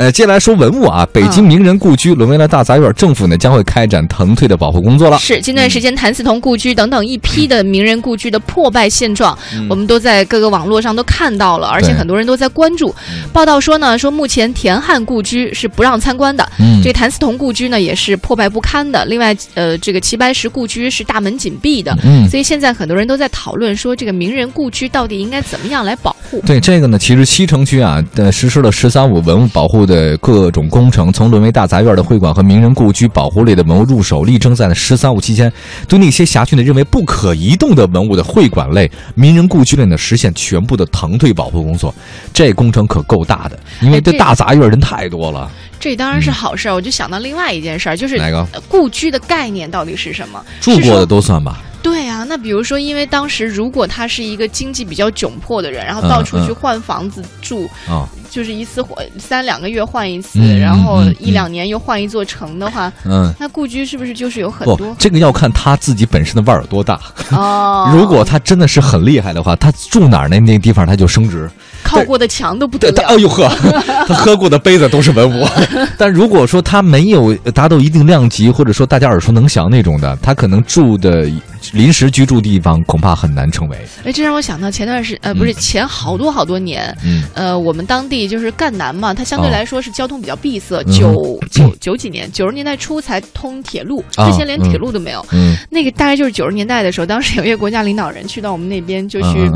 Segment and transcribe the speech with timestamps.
[0.00, 5.18] 呃，接下来说文物啊，北京名人故居沦为了大杂院，政府呢将会开展腾退的保护工作了。
[5.18, 12.94] 是，近段时间谭嗣同故居等等一批的名人故居的破败现状，嗯我们都在各个网络上都看到了，而且很多人都在关注。
[13.30, 19.04] 报道说呢，说目前田汉故居是不让参观的，嗯这谭嗣同故居呢也是破败不堪的。
[19.04, 21.94] 另外，呃，这个齐白石故居是大门紧闭的。
[22.02, 26.42] 嗯，所以现在很多人都在讨论说，这个名人故居到底应该怎么样来保护？
[26.46, 35.52] 对这个呢，其实西城区啊，呃，实施了“十三五”文物保护的各种工程，从沦为大杂院的会馆和名人故居保护类的文物入手，力争在“十三五”期间，
[35.88, 41.92] 对那些辖区内认为不可移动的文物的会馆类、名人故居类呢，实现全部的腾退保护工作。
[42.32, 45.50] 这工程可够大的，因为这大杂院人太多了。
[45.80, 50.40] 这当然是好事儿，我就想到另外一件事儿，就是哪个呃故居的概念到底是什么？
[50.60, 51.60] 住过的都算吧。
[51.82, 63.32] 对啊，那比如说，因为当时如果他是一个经济比较窘迫的人，然后嗯到处去嗯换房子住，啊、就是一次换三两个月换一次，嗯然后一两年又换一座城的话，嗯。
[63.38, 67.00] 那故居是不是就是有很不多，这个要看他自己本身的腕儿有多大。
[67.30, 67.90] 哦？
[67.94, 71.50] 如果他真的是很厉害的话，他住哪儿那那地方他就升值。
[71.82, 73.48] 靠过的墙都不得哎，呦呵，
[74.06, 75.44] 他喝过的杯子都是文物。
[75.98, 81.28] 但如果说他没有达到一定量级，或者说大家耳熟能详那种的，他可能住的
[81.72, 83.76] 临时居住地方恐怕很难成为。
[84.04, 89.52] 哎，这让我想到前段时呃，不是前好多好多年，嗯呃，我们当地就是赣南嘛，它相对哦。
[89.52, 95.24] 来说是交通比较闭塞，嗯九九九几年，九十年代初才通铁路，啊之前连铁路都没有。
[95.32, 99.50] 嗯，那个大概就是九十年代的时候，当时有一个国家领导人去到我们那边，就去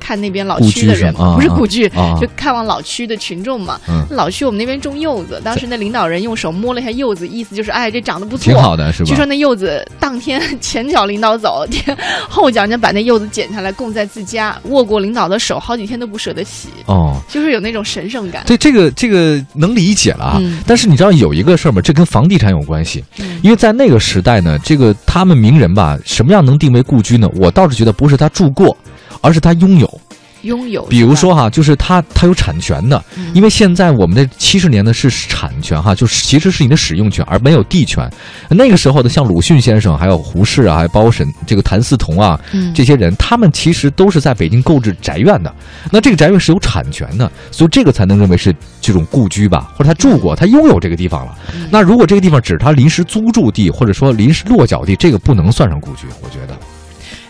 [0.00, 3.80] 看那边老区的人不是故居，啊就看望老区的群众嘛。
[3.88, 9.08] 嗯老区我们那边种柚子，当时那领导人用手摸了一下柚子，意思就是哎，这长得不错，挺好的，是吧？
[9.08, 11.96] 据说那柚子当天前脚领导走，天
[12.28, 17.16] 后脚就把那柚子剪下来供在自家，握过领导的手，好几天都不舍得洗，哦。
[17.28, 18.42] 就是有那种神圣感。
[18.46, 21.80] 对这个这个能理解了啊，嗯但是你知道有一个事儿吗？
[21.80, 27.28] 这跟房地产有关系，嗯因为在那个时代呢，这个他们名人吧，什么样能定为故居呢？
[27.36, 28.76] 我倒是觉得不是他住过，
[29.22, 30.00] 而是他拥有。
[30.42, 38.10] 拥有，比如说哈，就是他他有产权的，嗯因为现在我们的七十年呢是产权哈，就是其实是你的使用权，而没有地权。
[38.50, 45.54] 那个时候的像鲁迅先生，还有胡适啊，还有包括沈这个谭嗣同啊，嗯这些人，他们其实都是在北京购置宅院的。
[45.92, 51.38] 那这个宅院是有产权的，所以这个才能认为是这种故居吧，或者他住过，他拥有这个地方了。
[51.54, 56.58] 嗯那如果这个地方只是他临时租住地，或者说临时落脚地，这个不能算上故居，我觉得。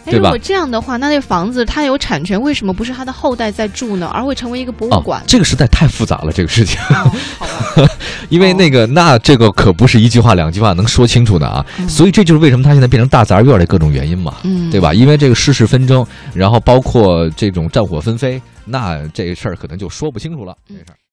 [0.05, 5.23] 哎，对吧如果这样的话，那那房子它有产权，为什么不是他的后代在住呢，而会成为一个博物哦馆，？
[5.27, 6.81] 这个时代太复杂了，这个事情。
[6.91, 7.89] 哦好吧
[8.29, 11.65] 因为那个，那这个可不是一句话、两句话能说清楚的啊。
[11.79, 14.93] 嗯所以这就是为什么他现在变成大杂院的各种原因嘛，嗯，对吧？
[14.95, 20.55] 因为这个世事纷争，然后包括这种战火纷飞，那这事儿可能就说不清楚了。
[20.69, 20.97] 这事儿。